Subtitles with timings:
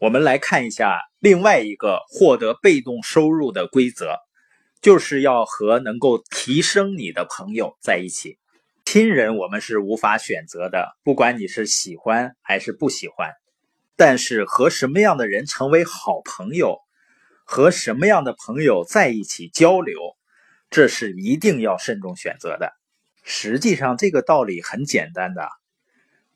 [0.00, 4.16] 我们来看一下另外一个获得被动收入的规则，
[4.80, 8.38] 就是要和能够提升你的朋友在一起。
[8.86, 13.34] 亲人我们是无法选择的，不管你是喜欢还是不喜欢。
[13.94, 16.78] 但是和什么样的人成为好朋友，
[17.44, 20.00] 和什么样的朋友在一起交流，
[20.70, 22.72] 这是一定要慎重选择的。
[23.22, 25.46] 实际上，这个道理很简单的。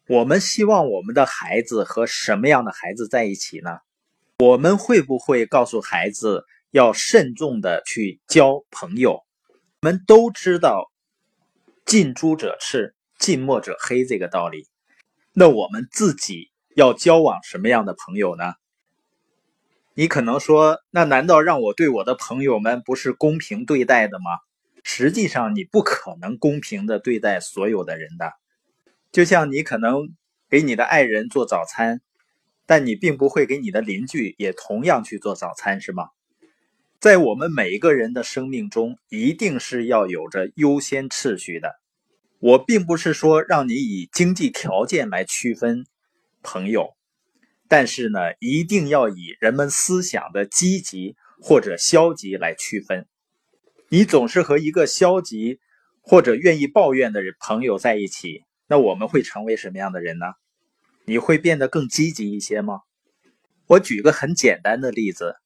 [0.07, 3.79] 我们希望我们的孩子和什么样的孩子在一起呢？
[4.39, 9.23] 我们会不会告诉孩子要慎重的去交朋友？
[9.81, 10.91] 我们都知道
[11.87, 14.67] “近朱者赤，近墨者黑”这个道理。
[15.33, 18.53] 那我们自己要交往什么样的朋友呢？
[19.95, 24.33] 你可能说，那难道让我对我的朋友们不是公平对待的吗？
[24.83, 28.33] 实际上，你不可能公平的对待所有的人的。
[29.15, 30.09] 就像你可能
[30.51, 32.01] 给你的爱人做早餐，
[32.67, 36.09] 但你并不会给你的邻居也同样去做早餐，是吗？
[36.99, 41.77] 在我们每一个人的生命中，一定是要有着优先次序的。
[42.41, 45.87] 我并不是说让你以经济条件来区分
[46.43, 46.97] 朋友，
[47.69, 53.07] 但是呢，一定要以人们思想的积极或者消极来区分。
[53.91, 55.61] 你总是和一个消极
[56.01, 58.43] 或者愿意抱怨的朋友在一起。
[58.67, 60.27] 那我们会成为什么样的人呢？
[61.05, 62.81] 你会变得更积极一些吗？
[63.67, 65.37] 我举个很简单的例子，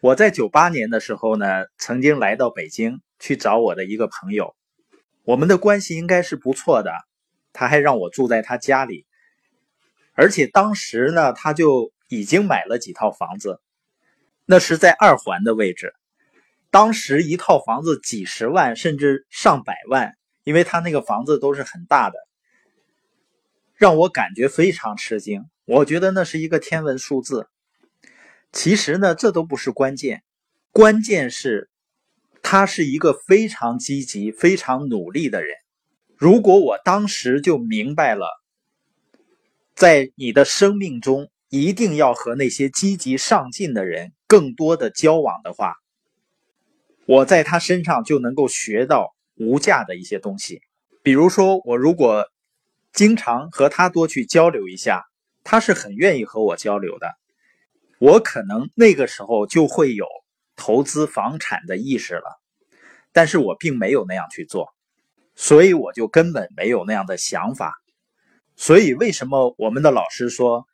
[0.00, 4.56] 我在九八年的时候呢，曾经来到北京去找我的一个朋友，
[5.24, 6.90] 我们的关系应该是不错的，
[7.52, 9.06] 他还让我住在他家里，
[10.14, 13.60] 而且当时呢，他就已经买了几套房子，
[14.46, 15.94] 那是在二环的位置，
[16.70, 20.16] 当时一套房子几十万甚至上百万。
[20.44, 22.16] 因为他那个房子都是很大的，
[23.74, 25.44] 让我感觉非常吃惊。
[25.64, 27.48] 我觉得那是一个天文数字。
[28.50, 30.22] 其实呢，这都不是关键，
[30.72, 31.70] 关键是
[32.42, 35.56] 他是一个非常积极、非常努力的人。
[36.16, 38.26] 如果我当时就明白了，
[39.74, 45.74] 在你的生命中一定要和那些积极上进的人更多的交往的话，
[47.06, 49.14] 我在他身上就能够学到。
[49.42, 50.62] 无价的一些东西，
[51.02, 52.28] 比如说，我如果
[52.92, 55.04] 经常和他多去交流一下，
[55.42, 57.08] 他是很愿意和我交流的，
[57.98, 60.06] 我可能那个时候就会有
[60.54, 62.40] 投资房产的意识了，
[63.12, 64.72] 但是我并没有那样去做，
[65.34, 67.74] 所以我就根本没有那样的想法。
[68.54, 70.68] 所以，为什么我们的老师说，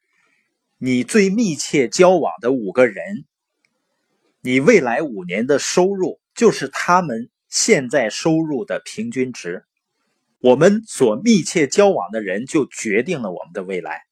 [0.77, 3.25] 你最密切交往的五个人，
[4.43, 7.31] 你未来五年的收入就是他们。
[7.49, 9.65] 现在收入的平均值，
[10.41, 14.03] 我们所密切交往的人就决定了我们的未来。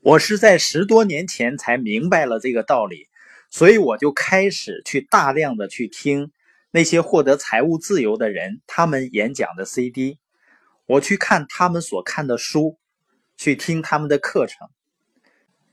[0.00, 3.08] 我是在十多年前才明白了这个道理，
[3.50, 6.32] 所以我就开始去大量的去听
[6.70, 10.18] 那些获得财务自由的人他们演讲的 CD，
[10.86, 12.78] 我去看他们所看的书，
[13.36, 14.68] 去听他们的课程，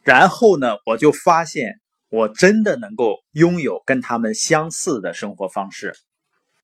[0.03, 5.95] 然后呢，我就发现我真的能够拥有跟他们相似的生活方式。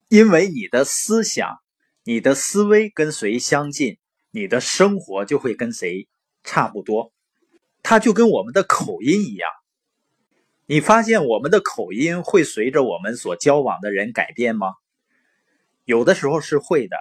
[0.10, 1.60] 因为你的思想、
[2.04, 4.00] 你的思维跟谁相近，
[4.32, 6.08] 你的生活就会跟谁
[6.44, 7.14] 差不多。
[7.84, 9.48] 它就跟我们的口音一样，
[10.66, 14.74] 你发现我们的口音会随着我们所交往的人改变吗？
[15.86, 16.98] 有的时候是会的。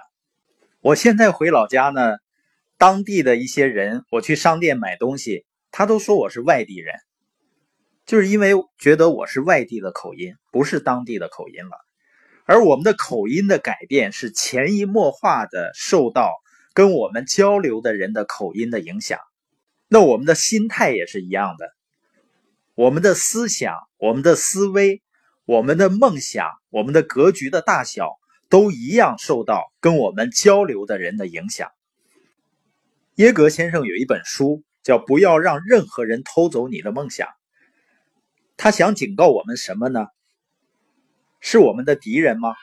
[0.79, 2.17] 我现在回老家呢，
[2.77, 6.93] 当地的一些人，我去商店买东西，他都说我是外地人，
[8.05, 11.88] 就是因为觉得我是外地的口音，不是当地的口音了。
[12.49, 16.31] 而我们的口音的改变是潜移默化的受到
[16.73, 19.19] 跟我们交流的人的口音的影响，
[19.87, 21.69] 那我们的心态也是一样的，
[22.73, 25.03] 我们的思想、我们的思维、
[25.45, 28.17] 我们的梦想、我们的格局的大小
[28.49, 31.69] 都一样受到跟我们交流的人的影响。
[33.13, 37.27] 耶格先生有一本书叫《不要让任何人偷走你的梦想》，
[38.57, 40.07] 他想警告我们什么呢？
[41.39, 42.55] 是我们的敌人吗？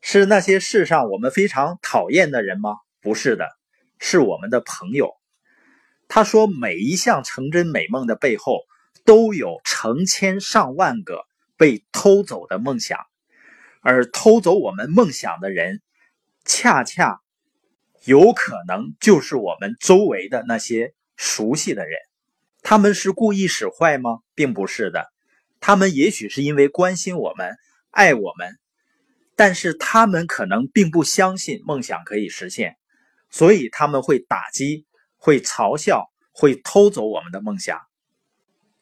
[0.00, 2.76] 是那些世上我们非常讨厌的人吗？
[3.00, 3.48] 不是的，
[3.98, 5.12] 是我们的朋友。
[6.08, 8.62] 他说，每一项成真美梦的背后，
[9.04, 11.22] 都有成千上万个
[11.56, 12.98] 被偷走的梦想，
[13.80, 15.80] 而偷走我们梦想的人，
[16.44, 17.20] 恰恰
[18.04, 21.98] 有可能就是我们周围的那些熟悉的人。
[22.62, 24.18] 他们是故意使坏吗？
[24.34, 25.06] 并不是的，
[25.60, 27.56] 他们也许是因为关心我们。
[27.92, 28.58] 爱我们，
[29.36, 32.76] 但是他们可能并不相信梦想可以实现，
[33.30, 34.86] 所以他们会打击、
[35.16, 37.78] 会嘲笑、会偷走我们的梦想。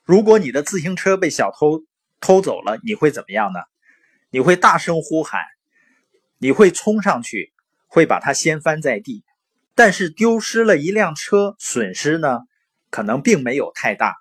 [0.05, 1.85] 如果你的自行车被小偷
[2.21, 3.59] 偷走了，你会怎么样呢？
[4.31, 5.41] 你会大声呼喊，
[6.39, 7.53] 你会冲上去，
[7.89, 9.25] 会把它掀翻在地。
[9.75, 12.41] 但是丢失了一辆车，损失呢，
[12.91, 14.15] 可能并没有太大。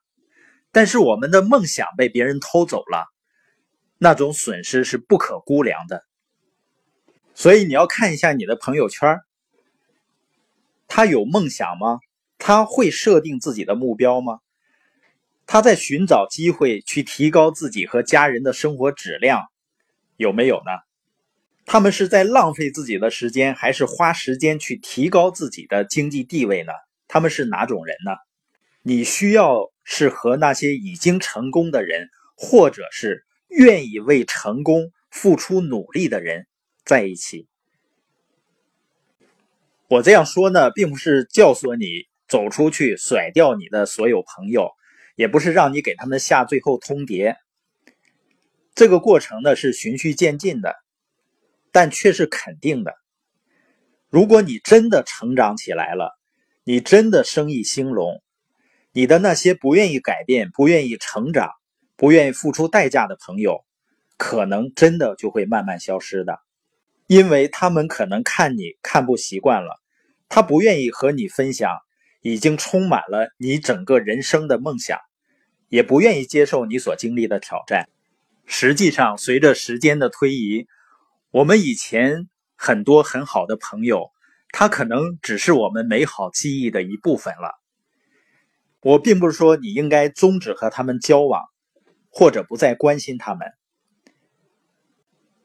[0.71, 3.06] 但是我们的梦想被别人偷走了，
[4.00, 6.04] 那种损失是不可估量的。
[7.36, 9.19] 所以你要看一下你的朋友圈，
[10.88, 12.00] 他有梦想吗？
[12.40, 14.40] 他会设定自己的目标吗？
[15.46, 19.44] 他在寻找机会去提高自己和家人的生活质量，
[20.16, 20.72] 有没有呢？
[21.66, 26.72] 他们是在浪费自己的时间，还是花时间去提高自己的经济地位呢？
[27.07, 28.12] 他们是哪种人呢？
[28.81, 36.48] 你需要是和那些已经成功的人，或者是愿意为成功付出努力的人
[36.86, 37.48] 在一起。
[39.88, 44.72] 我这样说呢，并不是教唆你走出去甩掉你的所有朋友，
[45.16, 47.36] 也不是让你给他们下最后通牒。
[48.74, 50.75] 这个过程呢是循序渐进的。
[51.72, 52.96] 但却是肯定的。
[54.10, 56.18] 如果你真的成长起来了，
[56.63, 58.24] 你真的生意兴隆，
[58.92, 61.51] 你的那些不愿意改变、不愿意成长、
[62.00, 63.66] 不愿意付出代价的朋友，
[64.16, 66.40] 可能真的就会慢慢消失的，
[67.07, 69.81] 因为他们可能看你看不习惯了，
[70.30, 71.69] 他不愿意和你分享
[72.22, 74.98] 已经充满了你整个人生的梦想，
[75.68, 77.90] 也不愿意接受你所经历的挑战。
[78.46, 80.68] 实际上，随着时间的推移，
[81.31, 84.12] 我们以前很多很好的朋友，
[84.54, 87.60] 他可能只是我们美好记忆的一部分了。
[88.80, 91.44] 我并不是说你应该终止和他们交往，
[92.10, 93.48] 或者不再关心他们，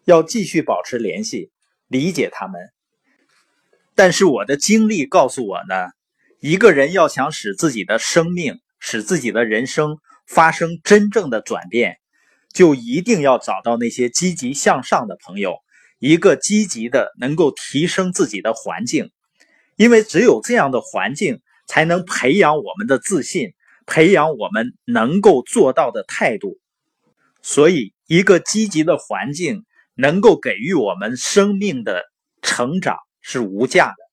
[0.05, 1.51] 要继续保持联系，
[1.89, 2.61] 理解他们。
[3.95, 5.91] 但是我的经历告诉我呢，
[6.41, 11.99] 一个人要想使自己的生命、使自己的人生发生真正的转变，
[12.53, 15.59] 就一定要找到那些积极向上的朋友。
[16.01, 19.11] 一个积极的、能够提升自己的环境，
[19.77, 23.55] 因为只有这样的环境，才能培养我们的自信，
[23.87, 26.59] 培养我们能够做到的态度。
[27.43, 29.65] 所以，一个积极的环境
[29.95, 32.03] 能够给予我们生命的
[32.41, 34.04] 成长是无价的。